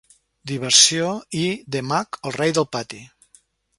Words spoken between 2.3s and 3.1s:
El rei del pati".